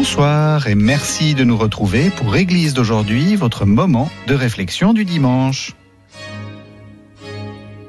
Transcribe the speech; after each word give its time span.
Bonsoir 0.00 0.66
et 0.66 0.74
merci 0.74 1.34
de 1.34 1.44
nous 1.44 1.58
retrouver 1.58 2.08
pour 2.08 2.34
Église 2.34 2.72
d'aujourd'hui, 2.72 3.36
votre 3.36 3.66
moment 3.66 4.10
de 4.28 4.34
réflexion 4.34 4.94
du 4.94 5.04
dimanche. 5.04 5.74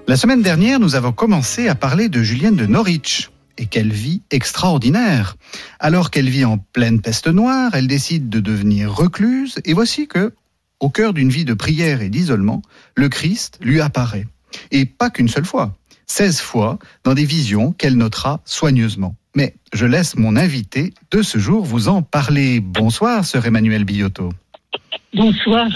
La 0.10 0.18
semaine 0.18 0.42
dernière, 0.42 0.82
nous 0.82 0.96
avons 0.96 1.14
commencé 1.14 1.70
à 1.70 1.74
parler 1.74 2.10
de 2.10 2.22
Julienne 2.22 2.58
de 2.58 2.66
Norwich. 2.66 3.32
Et 3.58 3.66
quelle 3.66 3.94
vie 3.94 4.24
extraordinaire 4.30 5.38
Alors 5.80 6.12
qu'elle 6.12 6.30
vit 6.30 6.44
en 6.44 6.58
pleine 6.58 7.00
peste 7.00 7.28
noire, 7.28 7.72
elle 7.76 7.88
décide 7.88 8.28
de 8.28 8.42
devenir 8.42 8.94
recluse, 8.94 9.62
et 9.64 9.72
voici 9.72 10.10
que, 10.10 10.34
au 10.82 10.90
cœur 10.90 11.14
d'une 11.14 11.30
vie 11.30 11.46
de 11.46 11.54
prière 11.54 12.02
et 12.02 12.10
d'isolement, 12.10 12.62
le 12.98 13.08
Christ 13.08 13.58
lui 13.62 13.80
apparaît. 13.80 14.28
Et 14.72 14.84
pas 14.86 15.12
qu'une 15.12 15.30
seule 15.30 15.46
fois, 15.46 15.78
16 16.08 16.40
fois 16.42 16.80
dans 17.04 17.14
des 17.14 17.26
visions 17.26 17.72
qu'elle 17.72 17.98
notera 17.98 18.42
soigneusement. 18.46 19.16
Mais 19.36 19.56
je 19.74 19.86
laisse 19.86 20.16
mon 20.18 20.36
invité 20.36 20.94
de 21.12 21.22
ce 21.22 21.38
jour 21.38 21.64
vous 21.64 21.88
en 21.88 22.02
parler. 22.02 22.60
Bonsoir, 22.60 23.24
sœur 23.24 23.46
Emmanuel 23.46 23.86
Billotto. 23.86 24.30
Bonsoir. 25.14 25.68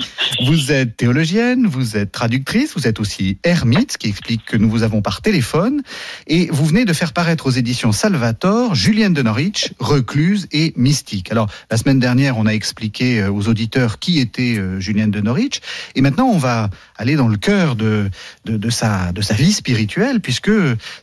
Vous 0.45 0.71
êtes 0.71 0.95
théologienne, 0.95 1.67
vous 1.67 1.98
êtes 1.98 2.13
traductrice, 2.13 2.73
vous 2.73 2.88
êtes 2.88 3.02
aussi 3.02 3.38
ermite, 3.43 3.91
ce 3.91 3.98
qui 3.98 4.07
explique 4.07 4.45
que 4.45 4.55
nous 4.55 4.70
vous 4.70 4.84
avons 4.84 5.01
par 5.01 5.21
téléphone. 5.21 5.82
Et 6.27 6.48
vous 6.51 6.63
venez 6.63 6.85
de 6.85 6.93
faire 6.93 7.12
paraître 7.12 7.45
aux 7.45 7.51
éditions 7.51 7.91
Salvator 7.91 8.76
Julienne 8.76 9.13
de 9.13 9.21
Norwich, 9.21 9.73
recluse 9.77 10.48
et 10.54 10.71
mystique. 10.77 11.32
Alors, 11.32 11.49
la 11.70 11.76
semaine 11.76 11.99
dernière, 11.99 12.37
on 12.37 12.45
a 12.45 12.51
expliqué 12.51 13.20
euh, 13.20 13.29
aux 13.29 13.49
auditeurs 13.49 13.99
qui 13.99 14.20
était 14.20 14.55
euh, 14.57 14.79
Julienne 14.79 15.12
de 15.12 15.20
Norwich. 15.20 15.60
Et 15.95 16.01
maintenant, 16.01 16.27
on 16.27 16.38
va 16.38 16.70
aller 16.95 17.17
dans 17.17 17.27
le 17.27 17.35
cœur 17.35 17.76
de, 17.76 18.10
de, 18.45 18.55
de, 18.55 18.70
sa, 18.70 19.12
de 19.12 19.21
sa 19.21 19.34
vie 19.34 19.51
spirituelle, 19.51 20.21
puisque 20.21 20.51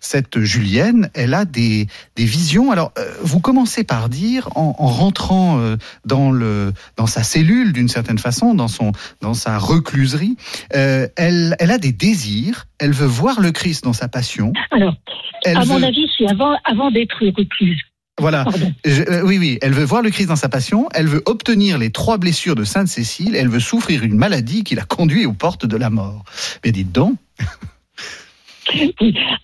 cette 0.01 0.41
Julienne, 0.41 1.11
elle 1.13 1.35
a 1.35 1.45
des, 1.45 1.87
des 2.17 2.25
visions. 2.25 2.71
Alors, 2.71 2.93
euh, 2.99 3.13
vous 3.23 3.41
commencez 3.41 3.85
par 3.85 4.09
dire, 4.09 4.49
en, 4.55 4.75
en 4.79 4.87
rentrant 4.87 5.77
dans, 6.07 6.31
le, 6.31 6.73
dans 6.97 7.07
sa 7.07 7.23
cellule, 7.23 7.75
d'une 7.75 7.89
certaine 7.89 8.19
façon, 8.23 8.55
dans, 8.55 8.69
son, 8.69 8.93
dans 9.21 9.35
sa 9.35 9.59
recluserie, 9.59 10.37
euh, 10.75 11.09
elle, 11.17 11.57
elle 11.59 11.71
a 11.71 11.79
des 11.79 11.93
désirs, 11.93 12.67
elle 12.79 12.93
veut 12.93 13.07
voir 13.07 13.41
le 13.41 13.53
Christ 13.53 13.85
dans 13.85 13.93
sa 13.93 14.09
passion. 14.09 14.53
Alors, 14.71 14.95
Elle 15.45 15.57
à 15.59 15.65
mon 15.65 15.83
avis, 15.83 16.09
c'est 16.17 16.29
avant, 16.29 16.55
avant 16.65 16.91
d'être 16.91 17.17
recluse. 17.37 17.81
Voilà. 18.21 18.45
Je- 18.85 19.03
euh, 19.11 19.23
oui, 19.25 19.39
oui, 19.39 19.59
elle 19.63 19.73
veut 19.73 19.85
voir 19.85 20.03
le 20.03 20.11
Christ 20.11 20.29
dans 20.29 20.37
sa 20.37 20.49
passion, 20.51 20.89
elle 20.95 21.07
veut 21.07 21.23
obtenir 21.27 21.79
les 21.79 21.91
trois 21.91 22.19
blessures 22.19 22.55
de 22.55 22.65
Sainte 22.65 22.89
Cécile, 22.89 23.35
elle 23.35 23.49
veut 23.49 23.59
souffrir 23.61 24.05
une 24.05 24.17
maladie 24.17 24.65
qui 24.65 24.75
la 24.75 24.85
conduit 24.85 25.25
aux 25.27 25.33
portes 25.33 25.67
de 25.67 25.77
la 25.77 25.91
mort. 25.91 26.25
Mais 26.65 26.73
dites 26.73 26.93
donc. 26.93 27.17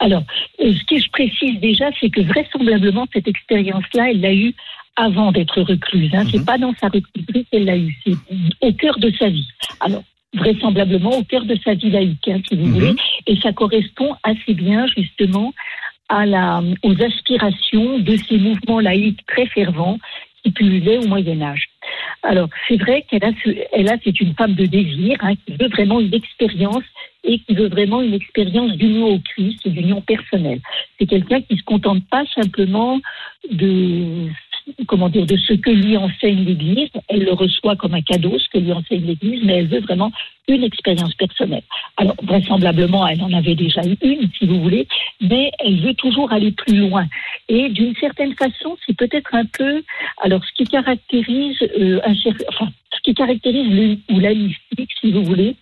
Alors, 0.00 0.22
euh, 0.60 0.72
ce 0.72 0.84
que 0.84 1.00
je 1.00 1.08
précise 1.10 1.60
déjà, 1.60 1.86
c'est 2.00 2.10
que 2.10 2.20
vraisemblablement, 2.20 3.06
cette 3.12 3.26
expérience-là, 3.26 4.10
elle 4.10 4.20
l'a 4.20 4.32
eue 4.32 4.54
avant 4.98 5.30
d'être 5.32 5.62
recluse. 5.62 6.10
Hein. 6.12 6.24
C'est 6.30 6.38
Mhm. 6.38 6.44
pas 6.44 6.58
dans 6.58 6.74
sa 6.80 6.88
recluserie 6.88 7.46
qu'elle 7.50 7.64
l'a 7.64 7.77
eue, 7.77 7.96
c'est 8.04 8.18
au 8.60 8.72
cœur 8.72 8.98
de 8.98 9.10
sa 9.18 9.28
vie. 9.28 9.48
Alors, 9.80 10.02
vraisemblablement 10.34 11.16
au 11.16 11.24
cœur 11.24 11.44
de 11.44 11.56
sa 11.64 11.74
vie 11.74 11.91
laïque, 11.91 12.28
hein, 12.28 12.41
si 12.46 12.56
vous 12.56 12.66
Mhm. 12.66 12.72
voulez, 12.72 12.94
et 13.26 13.36
ça 13.36 13.52
correspond 13.52 14.14
assez 14.24 14.54
bien, 14.54 14.86
justement, 14.88 15.54
à 16.08 16.26
la, 16.26 16.62
aux 16.82 17.02
aspirations 17.02 17.98
de 17.98 18.16
ces 18.28 18.38
mouvements 18.38 18.81
laïques 18.81 19.25
très 19.26 19.47
fervents 19.47 19.98
qui 20.42 20.50
pullulaient 20.50 20.98
au 20.98 21.06
Moyen 21.06 21.41
Âge. 21.42 21.69
Alors, 22.22 22.48
c'est 22.66 22.76
vrai 22.76 23.04
qu'elle 23.09 23.25
a, 23.25 23.30
elle 23.72 23.88
a, 23.88 23.97
c'est 24.03 24.20
une 24.20 24.34
femme 24.34 24.54
de 24.54 24.66
désir, 24.66 25.16
hein, 25.20 25.34
qui 25.36 25.53
veut 25.60 25.69
vraiment 25.69 26.00
une 26.00 26.15
expérience 26.15 26.84
et 27.25 27.38
qui 27.41 27.54
veut 27.54 27.69
vraiment 27.69 28.00
une 28.03 28.15
expérience 28.15 28.72
d'union 28.72 29.06
au 29.15 29.19
Christ, 29.20 29.66
d'union 29.69 30.00
personnelle. 30.00 30.60
C'est 30.98 31.06
quelqu'un 31.06 31.41
qui 31.42 31.56
se 31.56 31.62
contente 31.62 32.03
pas 32.09 32.25
simplement 32.34 33.00
de 33.50 34.28
comment 34.88 35.09
dire 35.09 35.26
de 35.26 35.37
ce 35.37 35.53
que 35.53 35.71
lui 35.71 35.97
enseigne 35.97 36.44
l'Église. 36.44 36.88
Elle 37.09 37.25
le 37.25 37.32
reçoit 37.32 37.76
comme 37.76 37.94
un 37.94 38.03
cadeau, 38.03 38.37
ce 38.38 38.49
que 38.49 38.59
lui 38.59 38.72
enseigne 38.72 39.04
l'Église, 39.06 39.43
mais 39.44 39.59
elle 39.59 39.69
veut 39.69 39.81
vraiment 39.81 40.10
une 40.49 40.65
expérience 40.65 41.15
personnelle. 41.15 41.62
Alors 41.99 42.16
vraisemblablement, 42.22 43.06
elle 43.06 43.22
en 43.22 43.32
avait 43.32 43.54
déjà 43.54 43.82
eu 43.87 43.97
une, 44.03 44.28
si 44.37 44.47
vous 44.47 44.60
voulez, 44.62 44.88
mais 45.21 45.50
elle 45.60 45.78
veut 45.81 45.94
toujours 45.94 46.32
aller 46.32 46.53
plus 46.53 46.77
loin. 46.78 47.06
Et 47.48 47.69
d'une 47.69 47.94
certaine 47.97 48.34
façon, 48.34 48.77
c'est 48.87 48.97
peut-être 48.97 49.34
un 49.34 49.44
peu 49.44 49.82
alors 50.22 50.43
ce 50.44 50.53
qui 50.56 50.65
caractérise 50.69 51.59
euh, 51.78 52.00
un 52.04 52.15
cer- 52.15 52.43
enfin 52.48 52.69
ce 52.94 53.00
qui 53.03 53.15
caractérise 53.15 53.69
le, 53.71 54.15
ou 54.15 54.19
la 54.19 54.34
mystique, 54.34 54.91
si 55.00 55.12
vous 55.12 55.22
voulez, 55.22 55.54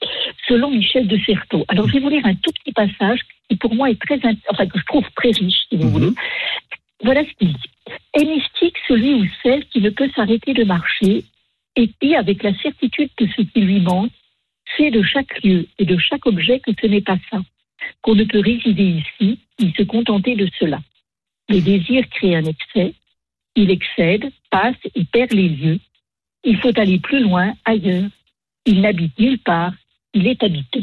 selon 0.48 0.70
Michel 0.70 1.06
de 1.08 1.18
Certeau. 1.26 1.64
Alors, 1.68 1.86
je 1.88 1.94
vais 1.94 1.98
vous 2.00 2.08
lire 2.08 2.24
un 2.24 2.34
tout 2.36 2.52
petit 2.52 2.72
passage 2.72 3.18
qui, 3.50 3.56
pour 3.56 3.74
moi, 3.74 3.90
est 3.90 4.00
très, 4.00 4.16
int- 4.18 4.38
enfin, 4.48 4.66
que 4.66 4.78
je 4.78 4.84
trouve 4.86 5.04
très 5.16 5.30
riche, 5.32 5.58
si 5.68 5.76
vous 5.76 5.84
Mhm. 5.88 5.90
voulez. 5.90 6.10
Voilà 7.04 7.22
ce 7.24 7.30
qu'il 7.38 7.48
dit. 7.48 7.85
Est 8.16 8.24
mystique 8.24 8.76
celui 8.88 9.12
ou 9.14 9.26
celle 9.42 9.66
qui 9.66 9.82
ne 9.82 9.90
peut 9.90 10.10
s'arrêter 10.16 10.54
de 10.54 10.64
marcher 10.64 11.24
et 11.76 11.88
qui, 12.00 12.14
avec 12.14 12.42
la 12.42 12.54
certitude 12.54 13.10
de 13.18 13.26
ce 13.36 13.42
qui 13.42 13.60
lui 13.60 13.80
manque, 13.80 14.10
sait 14.74 14.90
de 14.90 15.02
chaque 15.02 15.42
lieu 15.44 15.66
et 15.78 15.84
de 15.84 15.98
chaque 15.98 16.24
objet 16.24 16.60
que 16.60 16.70
ce 16.80 16.86
n'est 16.86 17.02
pas 17.02 17.18
ça, 17.30 17.42
qu'on 18.00 18.14
ne 18.14 18.24
peut 18.24 18.40
résider 18.40 19.02
ici 19.02 19.38
ni 19.60 19.72
se 19.76 19.82
contenter 19.82 20.34
de 20.34 20.48
cela. 20.58 20.80
Le 21.50 21.60
désir 21.60 22.08
crée 22.08 22.34
un 22.36 22.44
excès, 22.44 22.94
il 23.54 23.70
excède, 23.70 24.32
passe 24.50 24.76
et 24.94 25.04
perd 25.04 25.32
les 25.32 25.50
lieux. 25.50 25.78
Il 26.42 26.56
faut 26.58 26.78
aller 26.80 26.98
plus 26.98 27.20
loin, 27.20 27.52
ailleurs. 27.66 28.08
Il 28.64 28.80
n'habite 28.80 29.18
nulle 29.18 29.38
part, 29.40 29.74
il 30.14 30.26
est 30.26 30.42
habité. 30.42 30.82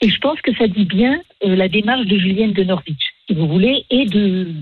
Et 0.00 0.10
je 0.10 0.18
pense 0.18 0.40
que 0.40 0.52
ça 0.56 0.66
dit 0.66 0.84
bien 0.84 1.22
euh, 1.44 1.54
la 1.54 1.68
démarche 1.68 2.06
de 2.06 2.18
Julienne 2.18 2.52
de 2.52 2.64
Norwich, 2.64 3.14
si 3.26 3.34
vous 3.34 3.46
voulez, 3.46 3.86
et 3.88 4.06
de 4.06 4.52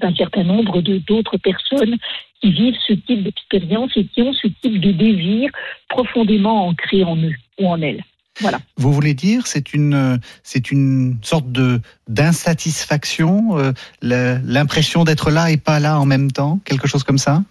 d'un 0.00 0.14
certain 0.14 0.44
nombre 0.44 0.80
d'autres 0.80 1.36
personnes 1.36 1.96
qui 2.40 2.52
vivent 2.52 2.76
ce 2.86 2.92
type 2.92 3.24
d'expérience 3.24 3.90
et 3.96 4.04
qui 4.04 4.22
ont 4.22 4.32
ce 4.32 4.48
type 4.62 4.80
de 4.80 4.92
désir 4.92 5.50
profondément 5.88 6.68
ancré 6.68 7.04
en 7.04 7.16
eux 7.16 7.34
ou 7.58 7.68
en 7.68 7.80
elles. 7.82 8.02
Voilà. 8.40 8.60
vous 8.76 8.92
voulez 8.92 9.14
dire, 9.14 9.48
c'est 9.48 9.74
une, 9.74 9.94
euh, 9.94 10.16
c'est 10.44 10.70
une 10.70 11.18
sorte 11.22 11.50
de 11.50 11.80
d'insatisfaction, 12.08 13.58
euh, 13.58 13.72
l'impression 14.00 15.02
d'être 15.02 15.32
là 15.32 15.50
et 15.50 15.56
pas 15.56 15.80
là 15.80 15.98
en 15.98 16.06
même 16.06 16.30
temps, 16.30 16.60
quelque 16.64 16.86
chose 16.86 17.02
comme 17.02 17.18
ça? 17.18 17.42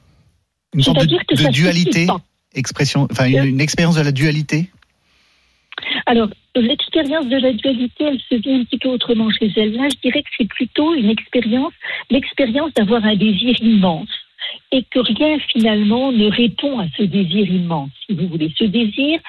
Une 0.74 0.84
sorte 0.84 1.06
de, 1.06 1.52
dualité, 1.52 2.08
expression, 2.56 3.06
enfin 3.12 3.26
une, 3.26 3.44
une 3.44 3.60
expérience 3.60 3.96
de 3.96 4.02
la 4.02 4.14
dualité? 4.14 4.70
Alors, 6.08 6.30
l'expérience 6.56 7.28
de 7.28 7.36
la 7.36 7.52
dualité, 7.52 8.06
elle 8.06 8.20
se 8.30 8.36
vit 8.36 8.54
un 8.54 8.64
petit 8.64 8.78
peu 8.78 8.88
autrement 8.88 9.30
chez 9.30 9.52
elle. 9.58 9.74
Là, 9.74 9.90
je 9.90 10.00
dirais 10.02 10.24
que 10.24 10.30
c'est 10.38 10.48
plutôt 10.48 10.96
une 10.96 11.10
expérience, 11.10 11.74
l'expérience 12.10 12.74
d'avoir 12.74 13.04
un 13.04 13.16
désir 13.16 13.62
immense 13.62 14.08
et 14.72 14.84
que 14.84 15.00
rien 15.00 15.38
finalement 15.52 16.14
ne 16.14 16.28
répond 16.28 16.80
à 16.80 16.86
ce 16.96 17.04
désir 17.04 17.50
immense, 17.52 17.90
si 18.06 18.16
vous 18.16 18.30
voulez. 18.30 18.50
Ce 18.58 18.64
désir 18.64 19.20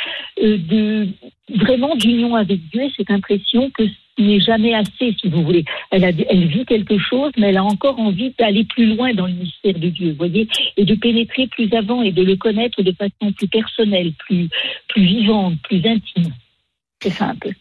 euh, 0.40 0.56
de 0.56 1.08
vraiment 1.56 1.96
d'union 1.96 2.36
avec 2.36 2.60
Dieu, 2.70 2.82
et 2.82 2.92
cette 2.96 3.10
impression 3.10 3.70
que 3.70 3.84
ce 3.86 4.22
n'est 4.22 4.40
jamais 4.40 4.74
assez, 4.74 5.16
si 5.20 5.28
vous 5.28 5.42
voulez. 5.42 5.64
Elle, 5.90 6.46
vit 6.46 6.64
quelque 6.64 6.98
chose, 6.98 7.32
mais 7.36 7.48
elle 7.48 7.56
a 7.56 7.64
encore 7.64 7.98
envie 7.98 8.32
d'aller 8.38 8.62
plus 8.62 8.86
loin 8.94 9.14
dans 9.14 9.26
le 9.26 9.32
mystère 9.32 9.74
de 9.74 9.88
Dieu, 9.88 10.10
vous 10.10 10.16
voyez, 10.16 10.46
et 10.76 10.84
de 10.84 10.94
pénétrer 10.94 11.48
plus 11.48 11.72
avant 11.72 12.02
et 12.02 12.12
de 12.12 12.22
le 12.22 12.36
connaître 12.36 12.82
de 12.82 12.92
façon 12.92 13.32
plus 13.32 13.48
personnelle, 13.48 14.12
plus 14.12 14.48
vivante, 14.96 15.54
plus 15.62 15.84
intime. 15.84 16.32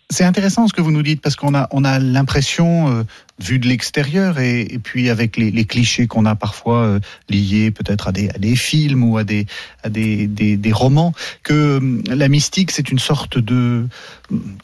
C'est 0.09 0.23
intéressant 0.23 0.67
ce 0.67 0.73
que 0.73 0.81
vous 0.81 0.91
nous 0.91 1.03
dites 1.03 1.21
parce 1.21 1.35
qu'on 1.35 1.53
a, 1.53 1.67
on 1.71 1.83
a 1.83 1.99
l'impression, 1.99 2.89
euh, 2.89 3.03
vu 3.39 3.59
de 3.59 3.67
l'extérieur 3.67 4.39
et, 4.39 4.61
et 4.61 4.79
puis 4.79 5.09
avec 5.09 5.37
les, 5.37 5.51
les 5.51 5.65
clichés 5.65 6.07
qu'on 6.07 6.25
a 6.25 6.35
parfois 6.35 6.83
euh, 6.83 6.99
liés 7.29 7.69
peut-être 7.71 8.07
à 8.07 8.11
des, 8.11 8.29
à 8.29 8.39
des 8.39 8.55
films 8.55 9.03
ou 9.03 9.17
à 9.17 9.23
des, 9.23 9.45
à 9.83 9.89
des, 9.89 10.25
des, 10.27 10.57
des 10.57 10.71
romans, 10.71 11.13
que 11.43 11.77
hum, 11.77 12.01
la 12.07 12.29
mystique 12.29 12.71
c'est 12.71 12.89
une 12.89 12.99
sorte 12.99 13.37
de 13.37 13.87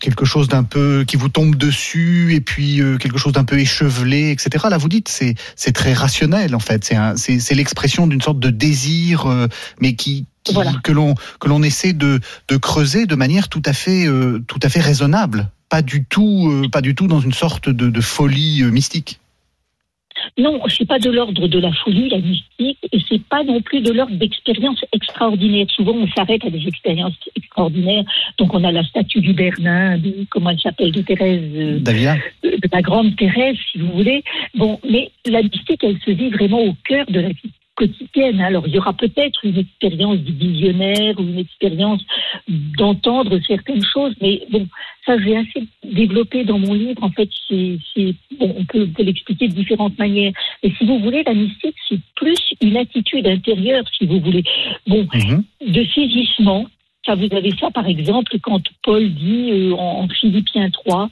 quelque 0.01 0.25
chose 0.25 0.47
d'un 0.47 0.63
peu 0.63 1.03
qui 1.07 1.17
vous 1.17 1.29
tombe 1.29 1.55
dessus 1.55 2.33
et 2.33 2.41
puis 2.41 2.81
euh, 2.81 2.97
quelque 2.97 3.17
chose 3.17 3.33
d'un 3.33 3.43
peu 3.45 3.59
échevelé, 3.59 4.31
etc. 4.31 4.65
Là 4.69 4.77
vous 4.77 4.89
dites 4.89 5.07
c'est 5.07 5.35
c'est 5.55 5.71
très 5.73 5.93
rationnel 5.93 6.55
en 6.55 6.59
fait, 6.59 6.83
c'est 6.83 6.95
un- 6.95 7.15
c'est 7.15 7.39
c'est 7.39 7.55
l'expression 7.55 8.07
d'une 8.07 8.21
sorte 8.21 8.39
de 8.39 8.49
désir, 8.49 9.27
euh, 9.27 9.47
mais 9.79 9.95
qui, 9.95 10.25
qui- 10.43 10.53
Voilà. 10.53 10.73
que 10.83 10.91
l'on 10.91 11.15
que 11.39 11.47
l'on 11.47 11.61
essaie 11.63 11.93
de 11.93 12.19
de 12.47 12.57
creuser 12.57 13.05
de 13.05 13.15
manière 13.15 13.49
tout 13.49 13.61
à 13.65 13.73
fait 13.73 14.07
euh, 14.07 14.39
tout 14.47 14.59
à 14.63 14.69
fait 14.69 14.81
raisonnable, 14.81 15.49
pas 15.73 15.81
du 15.81 16.05
tout 16.05 16.51
euh, 16.51 16.69
pas 16.69 16.81
du 16.81 16.93
tout 16.93 17.07
dans 17.07 17.19
une 17.19 17.33
sorte 17.33 17.67
de, 17.67 17.89
de 17.89 18.01
folie 18.01 18.61
euh, 18.61 18.69
mystique. 18.69 19.19
Non, 20.37 20.61
c'est 20.67 20.87
pas 20.87 20.99
de 20.99 21.09
l'ordre 21.09 21.47
de 21.47 21.57
la 21.57 21.73
folie, 21.73 22.09
la 22.09 22.19
mystique, 22.19 22.77
et 22.91 22.99
c'est 23.09 23.23
pas 23.23 23.43
non 23.43 23.59
plus 23.59 23.81
de 23.81 23.91
l'ordre 23.91 24.15
d'expériences 24.15 24.85
extraordinaires. 24.93 25.65
Souvent, 25.75 25.93
on 25.93 26.07
s'arrête 26.15 26.45
à 26.45 26.51
des 26.51 26.67
expériences 26.67 27.17
extraordinaires. 27.35 28.03
Donc, 28.37 28.53
on 28.53 28.63
a 28.63 28.71
la 28.71 28.83
statue 28.83 29.21
du 29.21 29.33
Bernin, 29.33 29.97
de, 29.97 30.27
comment 30.29 30.51
elle 30.51 30.59
s'appelle, 30.59 30.91
de 30.91 31.01
Thérèse, 31.01 31.41
euh, 31.55 31.79
de 31.79 32.69
la 32.71 32.81
grande 32.83 33.15
Thérèse, 33.15 33.57
si 33.71 33.79
vous 33.79 33.93
voulez. 33.93 34.23
Bon, 34.53 34.79
mais 34.87 35.09
la 35.25 35.41
mystique, 35.41 35.83
elle 35.83 35.97
se 36.05 36.11
vit 36.11 36.29
vraiment 36.29 36.61
au 36.61 36.75
cœur 36.83 37.07
de 37.09 37.19
la 37.19 37.29
vie 37.29 37.51
quotidienne. 37.75 38.41
Alors, 38.41 38.67
il 38.67 38.73
y 38.73 38.77
aura 38.77 38.93
peut-être 38.93 39.43
une 39.43 39.57
expérience 39.57 40.19
du 40.19 40.31
visionnaire 40.33 41.19
ou 41.19 41.23
une 41.23 41.39
expérience 41.39 42.01
d'entendre 42.47 43.39
certaines 43.47 43.83
choses, 43.83 44.13
mais 44.21 44.43
bon, 44.51 44.67
ça, 45.05 45.17
j'ai 45.19 45.37
assez 45.37 45.63
développé 45.83 46.43
dans 46.43 46.59
mon 46.59 46.73
livre. 46.73 47.03
En 47.03 47.09
fait, 47.11 47.29
c'est, 47.49 47.77
bon, 48.39 48.55
on 48.57 48.65
peut, 48.65 48.87
l'expliquer 48.99 49.47
de 49.47 49.53
différentes 49.53 49.97
manières. 49.97 50.33
Mais 50.63 50.71
si 50.77 50.85
vous 50.85 50.99
voulez, 50.99 51.23
la 51.23 51.33
mystique, 51.33 51.75
c'est 51.89 51.99
plus 52.15 52.39
une 52.61 52.77
attitude 52.77 53.27
intérieure, 53.27 53.83
si 53.97 54.05
vous 54.05 54.19
voulez. 54.19 54.43
Bon, 54.87 55.07
Mhm. 55.13 55.43
de 55.67 55.83
saisissement. 55.93 56.65
Ça, 57.05 57.15
vous 57.15 57.27
avez 57.33 57.51
ça, 57.59 57.69
par 57.69 57.85
exemple, 57.85 58.37
quand 58.41 58.61
Paul 58.81 59.09
dit 59.13 59.49
euh, 59.51 59.73
en, 59.73 60.03
en 60.03 60.07
Philippiens 60.07 60.69
3, 60.69 61.09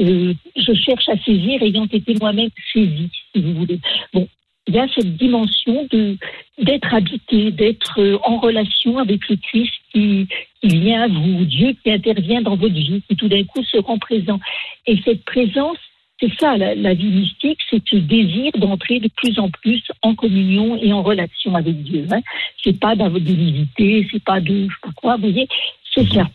euh, 0.00 0.32
je 0.56 0.72
cherche 0.72 1.06
à 1.10 1.18
saisir 1.18 1.62
ayant 1.62 1.84
été 1.84 2.14
moi-même 2.18 2.48
saisi, 2.72 3.10
si 3.34 3.42
vous 3.42 3.52
voulez. 3.52 3.78
Bon, 4.14 4.26
il 4.66 4.74
y 4.74 4.78
a 4.78 4.86
cette 4.94 5.16
dimension 5.16 5.86
de 5.90 6.16
d'être 6.58 6.94
habité, 6.94 7.50
d'être 7.50 8.00
euh, 8.00 8.18
en 8.24 8.38
relation 8.38 8.98
avec 8.98 9.28
le 9.28 9.36
Christ 9.36 9.72
qui, 9.92 10.28
qui 10.60 10.68
vient 10.68 11.02
à 11.02 11.08
vous, 11.08 11.44
Dieu 11.44 11.74
qui 11.82 11.90
intervient 11.90 12.42
dans 12.42 12.56
votre 12.56 12.74
vie, 12.74 13.02
qui 13.08 13.16
tout 13.16 13.28
d'un 13.28 13.42
coup 13.44 13.62
se 13.64 13.76
rend 13.78 13.98
présent. 13.98 14.38
Et 14.86 14.96
cette 15.04 15.24
présence, 15.24 15.78
c'est 16.20 16.32
ça, 16.38 16.56
la, 16.56 16.76
la 16.76 16.94
vie 16.94 17.10
mystique, 17.10 17.58
c'est 17.68 17.82
ce 17.88 17.96
désir 17.96 18.52
d'entrer 18.56 19.00
de 19.00 19.10
plus 19.16 19.36
en 19.40 19.50
plus 19.50 19.82
en 20.02 20.14
communion 20.14 20.76
et 20.76 20.92
en 20.92 21.02
relation 21.02 21.56
avec 21.56 21.82
Dieu. 21.82 22.06
Hein. 22.12 22.20
C'est 22.62 22.78
pas 22.78 22.94
votre 22.94 23.18
divinité, 23.18 24.06
c'est 24.12 24.22
pas 24.22 24.40
de 24.40 24.68
je 24.68 24.74
sais 24.74 24.80
pas 24.80 24.92
quoi, 24.94 25.16
vous 25.16 25.22
voyez, 25.22 25.48
c'est 25.92 26.08
ça. 26.12 26.28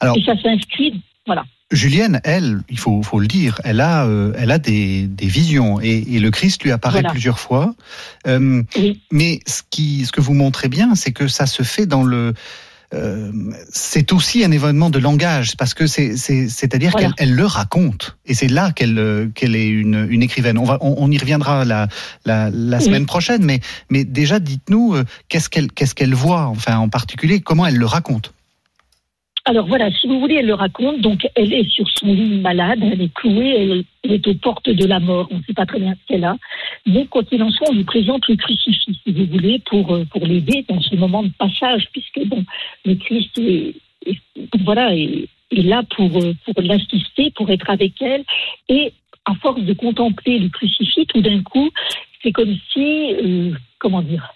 Alors- 0.00 0.16
et 0.16 0.22
ça 0.22 0.36
s'inscrit, 0.42 0.94
voilà. 1.28 1.44
Julienne, 1.70 2.20
elle, 2.24 2.62
il 2.70 2.78
faut, 2.78 3.02
faut 3.02 3.20
le 3.20 3.26
dire, 3.26 3.60
elle 3.62 3.80
a, 3.82 4.06
euh, 4.06 4.32
elle 4.38 4.50
a 4.50 4.58
des, 4.58 5.06
des 5.06 5.26
visions 5.26 5.80
et, 5.82 6.02
et 6.14 6.18
le 6.18 6.30
Christ 6.30 6.62
lui 6.64 6.72
apparaît 6.72 7.00
Voilà. 7.00 7.10
plusieurs 7.10 7.38
fois. 7.38 7.74
Euh, 8.26 8.62
Oui. 8.74 9.02
Mais 9.12 9.40
ce, 9.46 9.60
qui, 9.68 10.06
ce 10.06 10.10
que 10.12 10.22
vous 10.22 10.32
montrez 10.32 10.68
bien, 10.68 10.94
c'est 10.94 11.12
que 11.12 11.28
ça 11.28 11.44
se 11.46 11.62
fait 11.62 11.84
dans 11.84 12.04
le. 12.04 12.32
euh, 12.94 13.30
c'est 13.70 14.14
aussi 14.14 14.42
un 14.46 14.50
événement 14.50 14.88
de 14.88 14.98
langage 14.98 15.58
parce 15.58 15.74
que 15.74 15.86
c'est, 15.86 16.16
c'est, 16.16 16.48
c'est-à-dire 16.48 16.92
Voilà. 16.92 17.08
qu'elle 17.08 17.28
elle 17.28 17.34
le 17.34 17.44
raconte 17.44 18.16
et 18.24 18.32
c'est 18.32 18.48
là 18.48 18.72
qu'elle, 18.72 19.30
qu'elle 19.34 19.54
est 19.54 19.68
une, 19.68 20.06
une 20.08 20.22
écrivaine. 20.22 20.56
On 20.56 20.64
va, 20.64 20.78
on, 20.80 20.94
on 20.96 21.10
y 21.10 21.18
reviendra 21.18 21.66
la, 21.66 21.88
la, 22.24 22.48
la 22.50 22.78
Oui. 22.78 22.82
semaine 22.84 23.04
prochaine, 23.04 23.44
mais, 23.44 23.60
mais 23.90 24.04
déjà 24.04 24.38
dites-nous 24.38 24.96
qu'est-ce 25.28 25.50
qu'elle, 25.50 25.70
qu'est-ce 25.70 25.94
qu'elle 25.94 26.14
voit, 26.14 26.46
enfin 26.46 26.78
en 26.78 26.88
particulier 26.88 27.40
comment 27.40 27.66
elle 27.66 27.76
le 27.76 27.84
raconte. 27.86 28.32
Alors 29.48 29.66
voilà, 29.66 29.90
si 29.90 30.06
vous 30.06 30.20
voulez, 30.20 30.34
elle 30.34 30.46
le 30.46 30.52
raconte. 30.52 31.00
Donc, 31.00 31.26
elle 31.34 31.54
est 31.54 31.66
sur 31.70 31.88
son 31.88 32.12
lit 32.12 32.38
malade, 32.38 32.80
elle 32.82 33.00
est 33.00 33.14
clouée, 33.14 33.84
elle, 34.04 34.12
est 34.12 34.26
aux 34.26 34.34
portes 34.34 34.68
de 34.68 34.84
la 34.84 35.00
mort. 35.00 35.26
On 35.30 35.38
ne 35.38 35.42
sait 35.44 35.54
pas 35.54 35.64
très 35.64 35.80
bien 35.80 35.94
ce 35.94 36.06
qu'elle 36.06 36.24
a. 36.24 36.36
Mais 36.84 37.06
quoi 37.06 37.24
qu'il 37.24 37.42
en 37.42 37.50
soit, 37.50 37.68
on 37.70 37.74
lui 37.74 37.84
présente 37.84 38.28
le 38.28 38.36
crucifix, 38.36 38.92
si 39.02 39.10
vous 39.10 39.24
voulez, 39.24 39.58
pour, 39.60 39.94
euh, 39.94 40.04
pour 40.04 40.26
l'aider 40.26 40.66
dans 40.68 40.82
ce 40.82 40.94
moment 40.96 41.22
de 41.22 41.30
passage, 41.38 41.88
puisque 41.92 42.26
bon, 42.26 42.44
le 42.84 42.94
Christ 42.96 43.38
est, 43.38 43.74
voilà, 44.60 44.94
est, 44.94 45.30
là 45.50 45.82
pour, 45.96 46.14
euh, 46.22 46.34
pour 46.44 46.62
l'assister, 46.62 47.30
pour 47.34 47.48
être 47.48 47.70
avec 47.70 48.02
elle. 48.02 48.24
Et 48.68 48.92
à 49.24 49.34
force 49.36 49.62
de 49.62 49.72
contempler 49.72 50.40
le 50.40 50.50
crucifix, 50.50 51.06
tout 51.06 51.22
d'un 51.22 51.42
coup, 51.42 51.70
c'est 52.22 52.32
comme 52.32 52.54
si, 52.74 53.14
euh, 53.14 53.52
comment 53.78 54.02
dire, 54.02 54.34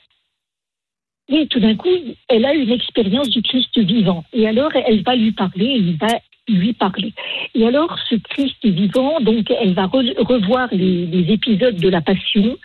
oui, 1.32 1.49
tout 1.49 1.61
d'un 1.61 1.75
coup, 1.75 1.88
elle 2.29 2.44
a 2.44 2.55
une 2.55 2.70
expérience 2.70 3.31
du 3.31 3.43
Christ 3.43 3.76
vivant. 3.79 4.25
Et 4.32 4.46
alors, 4.46 4.70
elle 4.75 5.02
va 5.02 5.17
lui 5.17 5.32
parler, 5.32 5.73
elle 5.76 5.96
va 5.96 6.19
lui 6.49 6.73
parler. 6.75 7.12
Et 7.55 7.67
alors, 7.67 7.99
ce 8.08 8.17
Christ 8.17 8.64
vivant, 8.64 9.19
donc, 9.20 9.50
elle 9.50 9.73
va 9.73 9.87
re- 9.87 10.17
revoir 10.19 10.69
les, 10.73 11.06
les 11.06 11.32
épisodes 11.32 11.76
de 11.76 11.88
la 11.88 12.02
Passion. 12.02 12.56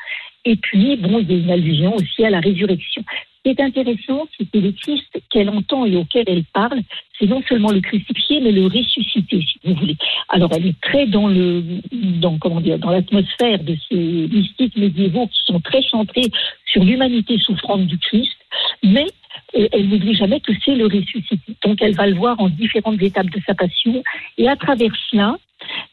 Et 0.46 0.56
puis, 0.56 0.98
bon, 0.98 1.20
il 1.20 1.32
y 1.32 1.36
a 1.36 1.38
une 1.38 1.52
allusion 1.52 1.96
aussi 1.96 2.26
à 2.26 2.30
la 2.30 2.40
résurrection. 2.40 3.04
Ce 3.10 3.52
qui 3.52 3.58
est 3.58 3.64
intéressant, 3.64 4.28
c'est 4.38 4.50
que 4.52 4.58
le 4.58 4.72
Christ 4.74 5.22
qu'elle 5.30 5.50
entend 5.50 5.86
et 5.86 5.96
auquel 5.96 6.26
elle 6.28 6.44
parle, 6.54 6.82
c'est 7.18 7.28
non 7.28 7.42
seulement 7.48 7.72
le 7.72 7.80
crucifié, 7.80 8.42
mais 8.42 8.52
le 8.52 8.66
ressuscité, 8.66 9.42
si 9.42 9.60
vous 9.64 9.76
voulez. 9.76 9.96
Alors, 10.30 10.50
elle 10.54 10.68
est 10.68 10.82
très 10.82 11.06
dans 11.06 11.28
le, 11.28 11.64
dans, 11.94 12.38
comment 12.40 12.60
dire, 12.60 12.80
dans 12.80 12.92
l'atmosphère 12.92 13.64
de 13.64 13.76
ces 13.88 13.96
mystiques 13.96 14.76
médiévaux 14.76 15.28
qui 15.28 15.40
sont 15.46 15.62
très 15.62 15.82
centrés 15.84 16.30
sur 16.66 16.84
l'humanité 16.84 17.38
souffrante 17.38 17.88
du 17.88 17.98
Christ, 17.98 18.37
mais 18.84 19.08
euh, 19.56 19.68
elle 19.72 19.90
n'oublie 19.90 20.16
jamais 20.16 20.40
que 20.40 20.52
c'est 20.64 20.76
le 20.76 20.86
ressuscité. 20.86 21.56
Donc, 21.64 21.82
elle 21.82 21.96
va 21.96 22.08
le 22.08 22.16
voir 22.16 22.40
en 22.40 22.50
différentes 22.50 23.02
étapes 23.02 23.30
de 23.30 23.42
sa 23.46 23.54
passion, 23.54 24.04
et 24.38 24.48
à 24.48 24.56
travers 24.56 24.92
cela, 25.10 25.38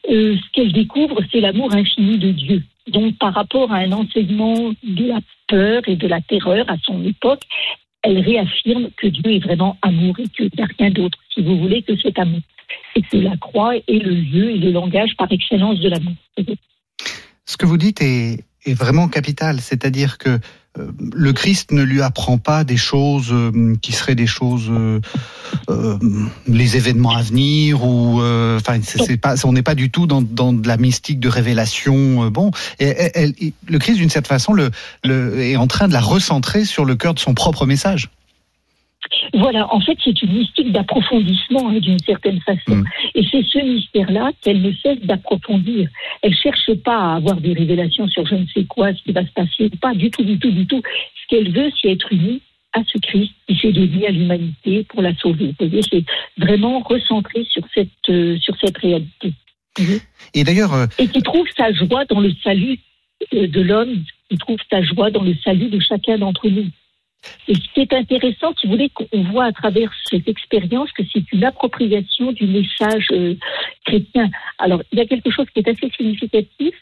euh, 0.09 0.35
ce 0.37 0.51
qu'elle 0.53 0.73
découvre, 0.73 1.19
c'est 1.31 1.41
l'amour 1.41 1.73
infini 1.73 2.17
de 2.17 2.31
Dieu. 2.31 2.63
Donc, 2.87 3.17
par 3.17 3.33
rapport 3.33 3.71
à 3.71 3.77
un 3.77 3.91
enseignement 3.91 4.73
de 4.83 5.07
la 5.07 5.19
peur 5.47 5.81
et 5.87 5.95
de 5.95 6.07
la 6.07 6.21
terreur 6.21 6.69
à 6.69 6.77
son 6.83 7.03
époque, 7.03 7.41
elle 8.03 8.19
réaffirme 8.19 8.89
que 8.97 9.07
Dieu 9.07 9.31
est 9.31 9.43
vraiment 9.43 9.77
amour 9.81 10.19
et 10.19 10.27
qu'il 10.27 10.51
n'y 10.55 10.63
a 10.63 10.67
rien 10.77 10.91
d'autre, 10.91 11.17
si 11.33 11.41
vous 11.41 11.57
voulez, 11.57 11.81
que 11.81 11.97
cet 11.97 12.19
amour. 12.19 12.41
Et 12.95 13.01
que 13.01 13.17
la 13.17 13.35
croix 13.37 13.75
est 13.75 13.99
le 13.99 14.11
lieu 14.11 14.51
et 14.51 14.57
le 14.57 14.71
langage 14.71 15.15
par 15.17 15.31
excellence 15.31 15.79
de 15.79 15.89
l'amour. 15.89 16.13
Ce 17.45 17.57
que 17.57 17.65
vous 17.65 17.77
dites 17.77 18.01
est, 18.01 18.43
est 18.65 18.73
vraiment 18.73 19.07
capital, 19.07 19.61
c'est-à-dire 19.61 20.17
que 20.17 20.39
euh, 20.77 20.91
le 21.13 21.33
Christ 21.33 21.71
ne 21.71 21.83
lui 21.83 22.01
apprend 22.01 22.37
pas 22.37 22.63
des 22.63 22.77
choses 22.77 23.29
euh, 23.31 23.75
qui 23.81 23.91
seraient 23.91 24.15
des 24.15 24.27
choses, 24.27 24.69
euh, 24.69 25.97
les 26.47 26.77
événements 26.77 27.15
à 27.15 27.21
venir 27.21 27.83
ou, 27.83 28.21
enfin, 28.21 28.79
on 29.43 29.53
n'est 29.53 29.63
pas 29.63 29.75
du 29.75 29.89
tout 29.89 30.07
dans, 30.07 30.21
dans 30.21 30.53
de 30.53 30.67
la 30.67 30.77
mystique 30.77 31.19
de 31.19 31.29
révélation. 31.29 32.29
bon, 32.29 32.51
et, 32.79 33.53
le 33.67 33.79
Christ 33.79 33.97
d'une 33.97 34.09
certaine 34.09 34.39
façon 34.39 34.55
est 35.03 35.55
en 35.55 35.67
train 35.67 35.87
de 35.87 35.93
la 35.93 36.01
recentrer 36.01 36.65
sur 36.65 36.85
le 36.85 36.95
cœur 36.95 37.13
de 37.13 37.19
son 37.19 37.33
propre 37.33 37.65
message. 37.65 38.09
Voilà, 39.33 39.73
en 39.73 39.79
fait, 39.79 39.97
c'est 40.03 40.21
une 40.21 40.33
mystique 40.33 40.71
d'approfondissement 40.71 41.69
hein, 41.69 41.79
d'une 41.79 41.99
certaine 41.99 42.39
façon. 42.41 42.77
Mm. 42.77 42.85
Et 43.15 43.23
c'est 43.31 43.45
ce 43.45 43.59
mystère-là 43.59 44.31
qu'elle 44.41 44.61
ne 44.61 44.71
cesse 44.73 44.99
d'approfondir. 45.01 45.89
Elle 46.21 46.35
cherche 46.35 46.73
pas 46.83 46.97
à 46.97 47.15
avoir 47.15 47.37
des 47.37 47.53
révélations 47.53 48.07
sur 48.07 48.25
je 48.25 48.35
ne 48.35 48.45
sais 48.47 48.65
quoi, 48.65 48.93
ce 48.93 49.01
qui 49.03 49.11
va 49.11 49.25
se 49.25 49.31
passer, 49.31 49.69
pas 49.81 49.93
du 49.93 50.09
tout, 50.11 50.23
du 50.23 50.37
tout, 50.39 50.51
du 50.51 50.65
tout. 50.65 50.81
Ce 51.21 51.27
qu'elle 51.27 51.51
veut, 51.51 51.71
c'est 51.81 51.91
être 51.91 52.11
unie 52.11 52.41
à 52.73 52.81
ce 52.85 52.97
Christ 52.97 53.31
qui 53.47 53.57
s'est 53.57 53.71
dédié 53.71 54.07
à 54.07 54.11
l'humanité 54.11 54.83
pour 54.89 55.01
la 55.01 55.15
sauver. 55.15 55.55
Vous 55.59 55.67
voyez, 55.67 55.81
c'est 55.89 56.03
vraiment 56.37 56.79
recentré 56.79 57.45
sur 57.45 57.63
cette, 57.73 57.89
euh, 58.09 58.37
sur 58.39 58.55
cette 58.59 58.77
réalité. 58.77 59.33
Et 60.33 60.43
d'ailleurs, 60.43 60.73
euh, 60.73 60.85
Et 60.99 61.07
qui 61.07 61.21
trouve 61.21 61.47
sa 61.57 61.71
joie 61.73 62.05
dans 62.05 62.19
le 62.19 62.31
salut 62.43 62.79
euh, 63.33 63.47
de 63.47 63.61
l'homme, 63.61 64.03
qui 64.29 64.37
trouve 64.37 64.57
sa 64.69 64.81
joie 64.81 65.11
dans 65.11 65.23
le 65.23 65.35
salut 65.43 65.69
de 65.69 65.79
chacun 65.79 66.17
d'entre 66.17 66.49
nous. 66.49 66.67
Et 67.47 67.55
ce 67.55 67.73
qui 67.73 67.81
est 67.81 67.93
intéressant, 67.93 68.53
si 68.59 68.67
vous 68.67 68.73
voulez, 68.73 68.89
qu'on 68.89 69.23
voit 69.31 69.45
à 69.45 69.51
travers 69.51 69.91
cette 70.09 70.27
expérience 70.27 70.91
que 70.91 71.03
c'est 71.11 71.31
une 71.31 71.43
appropriation 71.43 72.31
du 72.31 72.47
message 72.47 73.07
euh, 73.11 73.35
chrétien. 73.85 74.29
Alors, 74.57 74.81
il 74.91 74.99
y 74.99 75.01
a 75.01 75.05
quelque 75.05 75.31
chose 75.31 75.47
qui 75.53 75.59
est 75.59 75.69
assez 75.69 75.91
significatif. 75.95 76.75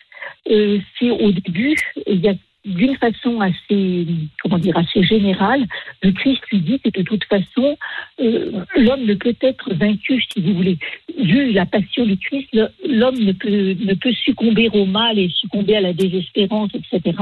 Euh, 0.49 0.79
c'est 0.97 1.11
au 1.11 1.31
début, 1.31 1.75
il 2.07 2.21
y 2.21 2.29
a 2.29 2.33
d'une 2.65 2.95
façon 2.97 3.41
assez, 3.41 4.07
comment 4.41 4.57
dire, 4.57 4.77
assez 4.77 5.03
générale, 5.03 5.65
le 6.01 6.11
Christ 6.11 6.41
lui 6.51 6.59
dit 6.59 6.79
que 6.79 6.89
de 6.89 7.03
toute 7.03 7.23
façon, 7.25 7.77
euh, 8.21 8.63
l'homme 8.75 9.03
ne 9.05 9.15
peut 9.15 9.35
être 9.41 9.73
vaincu, 9.73 10.21
si 10.31 10.41
vous 10.41 10.53
voulez. 10.53 10.77
Vu 11.17 11.51
la 11.51 11.65
passion 11.65 12.05
du 12.05 12.17
Christ, 12.17 12.47
l'homme 12.87 13.19
ne 13.19 13.33
peut, 13.33 13.75
ne 13.77 13.93
peut 13.95 14.13
succomber 14.13 14.69
au 14.73 14.85
mal 14.85 15.19
et 15.19 15.29
succomber 15.29 15.75
à 15.75 15.81
la 15.81 15.93
désespérance, 15.93 16.71
etc. 16.73 17.17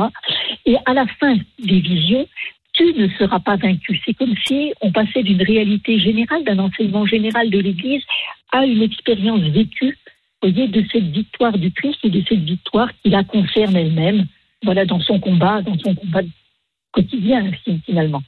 Et 0.65 0.75
à 0.85 0.93
la 0.93 1.07
fin 1.19 1.35
des 1.59 1.79
visions, 1.79 2.27
tu 2.73 2.93
ne 2.93 3.07
seras 3.09 3.39
pas 3.39 3.57
vaincu. 3.57 3.99
C'est 4.05 4.13
comme 4.13 4.35
si 4.45 4.73
on 4.81 4.91
passait 4.91 5.23
d'une 5.23 5.41
réalité 5.41 5.99
générale, 5.99 6.43
d'un 6.43 6.59
enseignement 6.59 7.05
général 7.05 7.49
de 7.49 7.59
l'Église, 7.59 8.03
à 8.51 8.65
une 8.65 8.81
expérience 8.81 9.41
vécue, 9.41 9.97
voyez, 10.41 10.67
de 10.67 10.83
cette 10.91 11.09
victoire 11.11 11.57
du 11.57 11.71
Christ 11.71 11.99
et 12.03 12.09
de 12.09 12.23
cette 12.27 12.43
victoire 12.43 12.89
qui 13.01 13.09
la 13.09 13.23
concerne 13.23 13.75
elle-même, 13.75 14.25
voilà, 14.63 14.85
dans 14.85 14.99
son 14.99 15.19
combat, 15.19 15.61
dans 15.61 15.77
son 15.77 15.95
combat 15.95 16.21
quotidien, 16.91 17.51
finalement. 17.85 18.21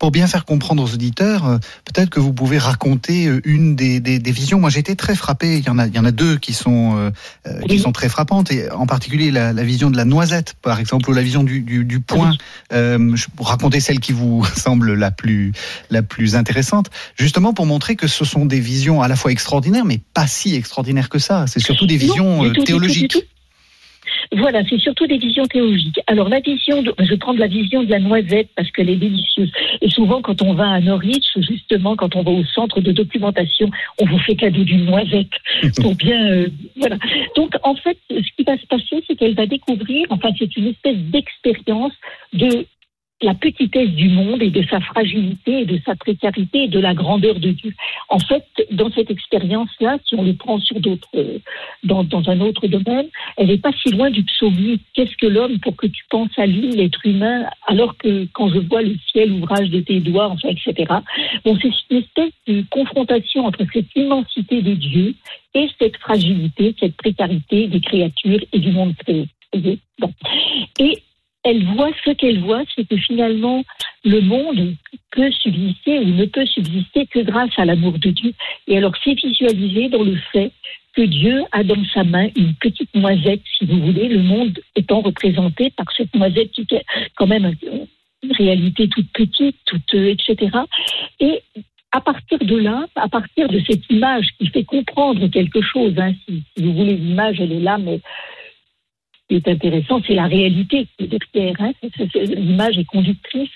Pour 0.00 0.10
bien 0.10 0.26
faire 0.26 0.44
comprendre 0.46 0.82
aux 0.82 0.92
auditeurs, 0.92 1.46
euh, 1.46 1.58
peut-être 1.84 2.10
que 2.10 2.18
vous 2.20 2.32
pouvez 2.32 2.58
raconter 2.58 3.26
euh, 3.26 3.40
une 3.44 3.76
des, 3.76 4.00
des, 4.00 4.18
des 4.18 4.32
visions. 4.32 4.58
Moi, 4.58 4.70
j'ai 4.70 4.80
été 4.80 4.96
très 4.96 5.14
frappé. 5.14 5.58
Il 5.58 5.64
y 5.66 5.68
en 5.68 5.78
a, 5.78 5.86
il 5.86 5.94
y 5.94 5.98
en 5.98 6.04
a 6.06 6.10
deux 6.10 6.38
qui 6.38 6.54
sont 6.54 6.96
euh, 6.96 7.10
euh, 7.46 7.60
qui 7.68 7.78
sont 7.78 7.92
très 7.92 8.08
frappantes, 8.08 8.50
et 8.50 8.70
en 8.70 8.86
particulier 8.86 9.30
la, 9.30 9.52
la 9.52 9.62
vision 9.62 9.90
de 9.90 9.96
la 9.98 10.06
noisette, 10.06 10.54
par 10.62 10.80
exemple, 10.80 11.08
ou 11.10 11.12
la 11.12 11.22
vision 11.22 11.44
du, 11.44 11.60
du, 11.60 11.84
du 11.84 12.00
point. 12.00 12.32
Euh, 12.72 13.14
je 13.14 13.26
pour 13.36 13.48
raconter 13.48 13.78
celle 13.80 14.00
qui 14.00 14.12
vous 14.12 14.42
semble 14.56 14.94
la 14.94 15.10
plus 15.10 15.52
la 15.90 16.02
plus 16.02 16.34
intéressante, 16.34 16.90
justement 17.16 17.52
pour 17.52 17.66
montrer 17.66 17.94
que 17.94 18.06
ce 18.08 18.24
sont 18.24 18.46
des 18.46 18.58
visions 18.60 19.02
à 19.02 19.08
la 19.08 19.16
fois 19.16 19.30
extraordinaires, 19.32 19.84
mais 19.84 20.00
pas 20.14 20.26
si 20.26 20.54
extraordinaires 20.54 21.10
que 21.10 21.18
ça. 21.18 21.44
C'est 21.46 21.60
surtout 21.60 21.86
des 21.86 21.98
Non, 21.98 22.00
visions 22.00 22.42
du 22.42 22.48
tout, 22.48 22.48
du 22.48 22.54
tout, 22.54 22.60
du 22.60 22.64
théologiques. 22.64 23.12
tout. 23.12 23.20
Voilà, 24.32 24.62
c'est 24.68 24.78
surtout 24.78 25.06
des 25.06 25.18
visions 25.18 25.44
théologiques. 25.44 26.00
Alors 26.06 26.28
la 26.28 26.40
vision, 26.40 26.82
de, 26.82 26.94
je 26.98 27.14
prends 27.14 27.34
de 27.34 27.40
la 27.40 27.46
vision 27.46 27.82
de 27.82 27.90
la 27.90 27.98
noisette 27.98 28.48
parce 28.56 28.70
qu'elle 28.70 28.90
est 28.90 28.96
délicieuse. 28.96 29.50
Et 29.80 29.90
souvent 29.90 30.22
quand 30.22 30.42
on 30.42 30.54
va 30.54 30.70
à 30.70 30.80
Norwich, 30.80 31.26
justement 31.36 31.96
quand 31.96 32.16
on 32.16 32.22
va 32.22 32.30
au 32.30 32.44
centre 32.44 32.80
de 32.80 32.92
documentation, 32.92 33.70
on 34.00 34.06
vous 34.06 34.18
fait 34.18 34.36
cadeau 34.36 34.64
d'une 34.64 34.84
noisette 34.84 35.32
pour 35.82 35.94
bien, 35.94 36.30
euh, 36.30 36.48
voilà. 36.76 36.96
Donc 37.36 37.54
en 37.62 37.74
fait, 37.74 37.98
ce 38.10 38.36
qui 38.36 38.44
va 38.44 38.56
se 38.58 38.66
passer, 38.66 39.02
c'est 39.06 39.16
qu'elle 39.16 39.34
va 39.34 39.46
découvrir, 39.46 40.06
enfin 40.10 40.30
c'est 40.38 40.56
une 40.56 40.68
espèce 40.68 40.96
d'expérience 40.96 41.92
de 42.32 42.66
la 43.22 43.34
petitesse 43.34 43.90
du 43.90 44.08
monde 44.08 44.42
et 44.42 44.50
de 44.50 44.62
sa 44.68 44.80
fragilité 44.80 45.60
et 45.60 45.64
de 45.66 45.78
sa 45.84 45.94
précarité 45.94 46.64
et 46.64 46.68
de 46.68 46.80
la 46.80 46.94
grandeur 46.94 47.38
de 47.38 47.50
Dieu. 47.50 47.74
En 48.08 48.18
fait, 48.18 48.44
dans 48.70 48.90
cette 48.90 49.10
expérience-là, 49.10 49.98
si 50.06 50.14
on 50.14 50.22
le 50.22 50.34
prend 50.34 50.58
sur 50.58 50.80
d'autres, 50.80 51.08
euh, 51.14 51.38
dans, 51.84 52.04
un 52.28 52.40
autre 52.40 52.66
domaine, 52.66 53.08
elle 53.36 53.48
n'est 53.48 53.58
pas 53.58 53.72
si 53.82 53.90
loin 53.90 54.10
du 54.10 54.22
psaume. 54.24 54.56
Qu'est-ce 54.94 55.16
que 55.16 55.26
l'homme 55.26 55.58
pour 55.60 55.76
que 55.76 55.86
tu 55.86 56.04
penses 56.10 56.36
à 56.38 56.46
lui, 56.46 56.70
l'être 56.70 57.04
humain, 57.04 57.44
alors 57.66 57.96
que 57.96 58.26
quand 58.32 58.48
je 58.48 58.58
vois 58.58 58.82
le 58.82 58.96
ciel, 59.10 59.32
ouvrage 59.32 59.70
de 59.70 59.80
tes 59.80 60.00
doigts, 60.00 60.28
enfin, 60.28 60.48
etc. 60.48 60.92
Bon, 61.44 61.58
c'est 61.60 61.70
une 61.90 61.98
espèce 61.98 62.32
de 62.46 62.64
confrontation 62.70 63.46
entre 63.46 63.64
cette 63.72 63.94
immensité 63.94 64.62
de 64.62 64.74
Dieu 64.74 65.14
et 65.54 65.68
cette 65.78 65.96
fragilité, 65.98 66.74
cette 66.78 66.96
précarité 66.96 67.66
des 67.66 67.80
créatures 67.80 68.40
et 68.52 68.58
du 68.58 68.70
monde 68.70 68.94
créé. 68.96 69.28
Et 70.78 71.02
elle 71.42 71.64
voit 71.64 71.90
ce 72.04 72.10
qu'elle 72.10 72.40
voit, 72.40 72.62
c'est 72.74 72.86
que 72.86 72.96
finalement, 72.96 73.64
le 74.04 74.20
monde 74.20 74.74
peut 75.12 75.30
subsister 75.32 75.98
ou 75.98 76.04
ne 76.04 76.24
peut 76.26 76.46
subsister 76.46 77.06
que 77.06 77.20
grâce 77.20 77.50
à 77.58 77.64
l'amour 77.64 77.98
de 77.98 78.10
Dieu. 78.10 78.32
Et 78.66 78.76
alors, 78.76 78.92
c'est 79.02 79.14
visualisé 79.14 79.88
dans 79.88 80.02
le 80.02 80.16
fait 80.32 80.52
que 80.94 81.02
Dieu 81.02 81.42
a 81.52 81.62
dans 81.62 81.82
sa 81.94 82.04
main 82.04 82.28
une 82.36 82.54
petite 82.54 82.94
noisette, 82.94 83.42
si 83.58 83.64
vous 83.64 83.80
voulez, 83.80 84.08
le 84.08 84.22
monde 84.22 84.58
étant 84.76 85.00
représenté 85.00 85.70
par 85.70 85.86
cette 85.96 86.14
noisette 86.14 86.50
qui 86.50 86.66
est 86.70 86.84
quand 87.16 87.26
même 87.26 87.54
une 88.22 88.32
réalité 88.32 88.88
toute 88.88 89.10
petite, 89.12 89.56
toute, 89.66 89.94
etc. 89.94 90.50
Et 91.20 91.42
à 91.92 92.00
partir 92.00 92.38
de 92.38 92.56
là, 92.56 92.86
à 92.96 93.08
partir 93.08 93.48
de 93.48 93.60
cette 93.66 93.88
image 93.90 94.26
qui 94.38 94.48
fait 94.48 94.64
comprendre 94.64 95.26
quelque 95.28 95.60
chose, 95.62 95.94
hein, 95.98 96.12
si, 96.26 96.42
vous 96.58 96.72
voulez, 96.72 96.96
l'image, 96.96 97.40
elle 97.40 97.52
est 97.52 97.60
là, 97.60 97.78
mais 97.78 98.00
qui 99.30 99.36
est 99.36 99.48
intéressant, 99.48 100.00
c'est 100.04 100.14
la 100.14 100.26
réalité 100.26 100.88
qui 100.98 101.04
est 101.04 101.06
derrière. 101.06 101.54
Hein. 101.60 101.72
L'image 102.14 102.78
est 102.78 102.84
conductrice. 102.84 103.50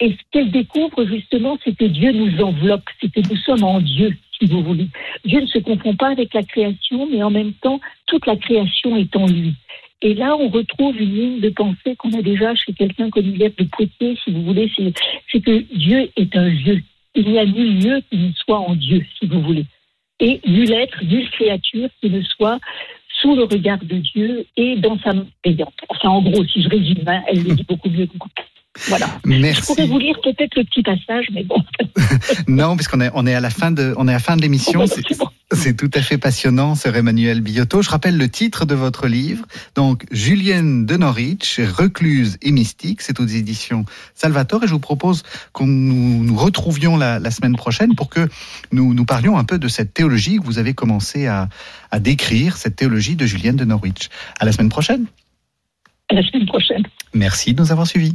Et 0.00 0.10
ce 0.10 0.18
qu'elle 0.30 0.50
découvre 0.50 1.06
justement, 1.06 1.58
c'est 1.64 1.74
que 1.74 1.86
Dieu 1.86 2.12
nous 2.12 2.42
enveloppe, 2.42 2.84
c'est 3.00 3.10
que 3.10 3.26
nous 3.26 3.36
sommes 3.36 3.64
en 3.64 3.80
Dieu, 3.80 4.14
si 4.38 4.46
vous 4.46 4.62
voulez. 4.62 4.88
Dieu 5.24 5.40
ne 5.40 5.46
se 5.46 5.60
confond 5.60 5.94
pas 5.94 6.08
avec 6.08 6.34
la 6.34 6.42
création, 6.42 7.08
mais 7.10 7.22
en 7.22 7.30
même 7.30 7.52
temps, 7.54 7.80
toute 8.06 8.26
la 8.26 8.36
création 8.36 8.96
est 8.96 9.16
en 9.16 9.26
lui. 9.26 9.54
Et 10.02 10.14
là, 10.14 10.36
on 10.36 10.48
retrouve 10.48 11.00
une 11.00 11.14
ligne 11.14 11.40
de 11.40 11.48
pensée 11.48 11.96
qu'on 11.96 12.12
a 12.12 12.20
déjà 12.20 12.54
chez 12.54 12.72
quelqu'un 12.74 13.08
comme 13.08 13.24
Yves 13.24 13.56
de 13.56 13.64
Poitiers, 13.64 14.18
si 14.22 14.30
vous 14.30 14.42
voulez, 14.42 14.70
c'est 15.30 15.40
que 15.40 15.64
Dieu 15.74 16.10
est 16.16 16.36
un 16.36 16.50
Dieu. 16.50 16.82
Il 17.14 17.30
n'y 17.30 17.38
a 17.38 17.46
nul 17.46 17.82
lieu 17.82 18.02
qui 18.10 18.18
ne 18.18 18.32
soit 18.32 18.58
en 18.58 18.74
Dieu, 18.74 19.06
si 19.18 19.26
vous 19.26 19.40
voulez. 19.40 19.64
Et 20.18 20.40
nul 20.46 20.72
être, 20.72 21.02
nulle 21.04 21.30
créature 21.30 21.88
qui 22.00 22.10
ne 22.10 22.22
soit 22.22 22.58
sous 23.22 23.34
le 23.36 23.44
regard 23.44 23.78
de 23.78 23.96
Dieu 23.98 24.44
et 24.56 24.76
dans 24.76 24.98
sa 24.98 25.12
main 25.12 25.26
payante. 25.42 25.72
Enfin, 25.88 26.10
en 26.10 26.22
gros, 26.22 26.44
si 26.44 26.62
je 26.62 26.68
résume, 26.68 27.04
hein, 27.06 27.22
elle 27.28 27.44
le 27.44 27.54
dit 27.54 27.64
beaucoup 27.66 27.88
mieux 27.88 28.06
que 28.06 28.18
moi. 28.18 28.28
Voilà. 28.88 29.06
Merci. 29.24 29.62
Je 29.62 29.66
pourrais 29.66 29.86
vous 29.86 29.98
lire 29.98 30.16
peut-être 30.22 30.56
le 30.56 30.64
petit 30.64 30.82
passage, 30.82 31.26
mais 31.32 31.44
bon. 31.44 31.56
non, 32.48 32.74
puisqu'on 32.74 33.00
est, 33.00 33.10
on 33.14 33.26
est 33.26 33.34
à 33.34 33.40
la 33.40 33.50
fin 33.50 33.70
de, 33.70 33.94
on 33.96 34.08
est 34.08 34.12
à 34.12 34.14
la 34.14 34.18
fin 34.18 34.36
de 34.36 34.42
l'émission. 34.42 34.84
C'est 35.54 35.76
tout 35.76 35.90
à 35.94 36.00
fait 36.00 36.18
passionnant, 36.18 36.74
Sir 36.74 36.96
Emmanuel 36.96 37.40
Billotto. 37.40 37.82
Je 37.82 37.90
rappelle 37.90 38.16
le 38.16 38.28
titre 38.28 38.64
de 38.64 38.74
votre 38.74 39.06
livre. 39.06 39.44
Donc, 39.74 40.06
Julienne 40.10 40.86
de 40.86 40.96
Norwich, 40.96 41.60
recluse 41.60 42.38
et 42.42 42.52
mystique. 42.52 43.02
C'est 43.02 43.20
aux 43.20 43.26
éditions 43.26 43.84
Salvatore. 44.14 44.64
Et 44.64 44.66
je 44.66 44.72
vous 44.72 44.78
propose 44.78 45.22
qu'on 45.52 45.66
nous, 45.66 46.24
nous 46.24 46.36
retrouvions 46.36 46.96
la, 46.96 47.18
la, 47.18 47.30
semaine 47.30 47.56
prochaine 47.56 47.94
pour 47.94 48.08
que 48.08 48.28
nous, 48.70 48.94
nous 48.94 49.04
parlions 49.04 49.36
un 49.36 49.44
peu 49.44 49.58
de 49.58 49.68
cette 49.68 49.92
théologie 49.92 50.38
que 50.38 50.44
vous 50.44 50.58
avez 50.58 50.74
commencé 50.74 51.26
à, 51.26 51.48
à 51.90 52.00
décrire, 52.00 52.56
cette 52.56 52.76
théologie 52.76 53.16
de 53.16 53.26
Julienne 53.26 53.56
de 53.56 53.64
Norwich. 53.64 54.08
À 54.40 54.44
la 54.44 54.52
semaine 54.52 54.70
prochaine. 54.70 55.06
À 56.08 56.14
la 56.14 56.22
semaine 56.22 56.46
prochaine. 56.46 56.82
Merci 57.14 57.54
de 57.54 57.62
nous 57.62 57.72
avoir 57.72 57.86
suivis. 57.86 58.14